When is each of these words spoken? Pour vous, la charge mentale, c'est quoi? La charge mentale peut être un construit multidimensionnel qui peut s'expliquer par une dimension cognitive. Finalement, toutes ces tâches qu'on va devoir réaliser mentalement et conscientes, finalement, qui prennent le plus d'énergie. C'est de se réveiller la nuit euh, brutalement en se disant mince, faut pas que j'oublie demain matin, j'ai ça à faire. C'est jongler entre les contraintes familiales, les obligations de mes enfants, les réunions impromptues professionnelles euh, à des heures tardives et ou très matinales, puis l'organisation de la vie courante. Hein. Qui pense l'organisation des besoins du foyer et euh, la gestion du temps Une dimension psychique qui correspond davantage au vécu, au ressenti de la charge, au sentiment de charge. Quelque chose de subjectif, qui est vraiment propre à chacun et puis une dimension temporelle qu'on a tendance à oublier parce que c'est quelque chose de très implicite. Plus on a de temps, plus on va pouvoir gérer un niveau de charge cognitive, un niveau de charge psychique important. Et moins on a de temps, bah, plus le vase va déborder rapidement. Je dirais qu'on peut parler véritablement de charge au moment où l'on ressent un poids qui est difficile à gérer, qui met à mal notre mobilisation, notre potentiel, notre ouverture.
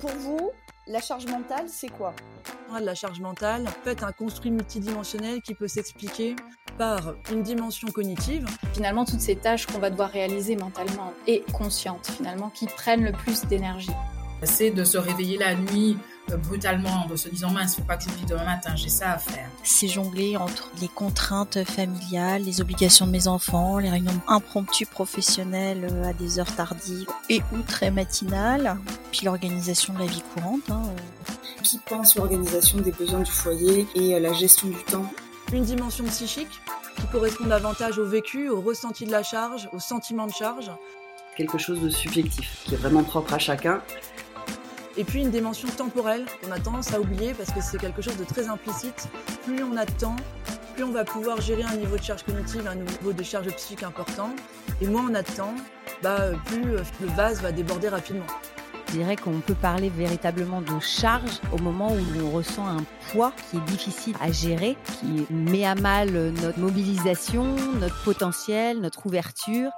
Pour 0.00 0.10
vous, 0.12 0.50
la 0.86 1.02
charge 1.02 1.26
mentale, 1.26 1.66
c'est 1.68 1.90
quoi? 1.90 2.14
La 2.80 2.94
charge 2.94 3.20
mentale 3.20 3.66
peut 3.84 3.90
être 3.90 4.02
un 4.02 4.12
construit 4.12 4.50
multidimensionnel 4.50 5.42
qui 5.42 5.54
peut 5.54 5.68
s'expliquer 5.68 6.36
par 6.78 7.14
une 7.30 7.42
dimension 7.42 7.86
cognitive. 7.88 8.46
Finalement, 8.72 9.04
toutes 9.04 9.20
ces 9.20 9.36
tâches 9.36 9.66
qu'on 9.66 9.78
va 9.78 9.90
devoir 9.90 10.08
réaliser 10.08 10.56
mentalement 10.56 11.12
et 11.26 11.44
conscientes, 11.52 12.06
finalement, 12.06 12.48
qui 12.48 12.66
prennent 12.66 13.04
le 13.04 13.12
plus 13.12 13.44
d'énergie. 13.44 13.90
C'est 14.42 14.70
de 14.70 14.84
se 14.84 14.96
réveiller 14.96 15.36
la 15.36 15.54
nuit 15.54 15.98
euh, 16.30 16.36
brutalement 16.38 17.06
en 17.06 17.16
se 17.16 17.28
disant 17.28 17.50
mince, 17.50 17.76
faut 17.76 17.82
pas 17.82 17.96
que 17.96 18.04
j'oublie 18.04 18.24
demain 18.24 18.44
matin, 18.44 18.74
j'ai 18.76 18.88
ça 18.88 19.12
à 19.12 19.18
faire. 19.18 19.48
C'est 19.62 19.88
jongler 19.88 20.38
entre 20.38 20.70
les 20.80 20.88
contraintes 20.88 21.62
familiales, 21.64 22.42
les 22.42 22.62
obligations 22.62 23.06
de 23.06 23.10
mes 23.10 23.26
enfants, 23.28 23.78
les 23.78 23.90
réunions 23.90 24.18
impromptues 24.28 24.86
professionnelles 24.86 25.86
euh, 25.90 26.08
à 26.08 26.12
des 26.14 26.38
heures 26.38 26.54
tardives 26.54 27.06
et 27.28 27.42
ou 27.52 27.60
très 27.66 27.90
matinales, 27.90 28.78
puis 29.10 29.24
l'organisation 29.24 29.94
de 29.94 29.98
la 29.98 30.06
vie 30.06 30.22
courante. 30.34 30.70
Hein. 30.70 30.82
Qui 31.62 31.78
pense 31.78 32.16
l'organisation 32.16 32.78
des 32.78 32.92
besoins 32.92 33.20
du 33.20 33.30
foyer 33.30 33.86
et 33.94 34.14
euh, 34.14 34.20
la 34.20 34.32
gestion 34.32 34.68
du 34.68 34.82
temps 34.84 35.10
Une 35.52 35.64
dimension 35.64 36.04
psychique 36.04 36.60
qui 36.96 37.06
correspond 37.08 37.46
davantage 37.46 37.98
au 37.98 38.06
vécu, 38.06 38.48
au 38.48 38.60
ressenti 38.60 39.04
de 39.04 39.10
la 39.10 39.22
charge, 39.22 39.68
au 39.72 39.78
sentiment 39.78 40.26
de 40.26 40.32
charge. 40.32 40.70
Quelque 41.36 41.58
chose 41.58 41.80
de 41.80 41.90
subjectif, 41.90 42.64
qui 42.64 42.74
est 42.74 42.78
vraiment 42.78 43.02
propre 43.02 43.34
à 43.34 43.38
chacun 43.38 43.82
et 44.96 45.04
puis 45.04 45.22
une 45.22 45.30
dimension 45.30 45.68
temporelle 45.68 46.26
qu'on 46.42 46.50
a 46.50 46.58
tendance 46.58 46.92
à 46.92 47.00
oublier 47.00 47.32
parce 47.32 47.50
que 47.52 47.60
c'est 47.60 47.78
quelque 47.78 48.02
chose 48.02 48.16
de 48.16 48.24
très 48.24 48.48
implicite. 48.48 49.08
Plus 49.44 49.62
on 49.62 49.76
a 49.76 49.86
de 49.86 49.92
temps, 49.92 50.16
plus 50.74 50.84
on 50.84 50.90
va 50.90 51.04
pouvoir 51.04 51.40
gérer 51.40 51.62
un 51.62 51.76
niveau 51.76 51.96
de 51.96 52.02
charge 52.02 52.22
cognitive, 52.24 52.66
un 52.66 52.74
niveau 52.74 53.12
de 53.12 53.22
charge 53.22 53.48
psychique 53.54 53.82
important. 53.82 54.30
Et 54.80 54.86
moins 54.86 55.06
on 55.10 55.14
a 55.14 55.22
de 55.22 55.30
temps, 55.30 55.54
bah, 56.02 56.32
plus 56.46 56.62
le 56.62 57.06
vase 57.16 57.40
va 57.40 57.52
déborder 57.52 57.88
rapidement. 57.88 58.26
Je 58.90 58.96
dirais 58.96 59.14
qu'on 59.14 59.38
peut 59.38 59.54
parler 59.54 59.88
véritablement 59.88 60.60
de 60.60 60.80
charge 60.80 61.40
au 61.52 61.58
moment 61.58 61.92
où 61.92 62.18
l'on 62.18 62.30
ressent 62.30 62.66
un 62.66 62.84
poids 63.12 63.32
qui 63.48 63.58
est 63.58 63.64
difficile 63.70 64.16
à 64.20 64.32
gérer, 64.32 64.76
qui 64.84 65.32
met 65.32 65.64
à 65.64 65.76
mal 65.76 66.10
notre 66.10 66.58
mobilisation, 66.58 67.54
notre 67.78 68.02
potentiel, 68.02 68.80
notre 68.80 69.06
ouverture. 69.06 69.70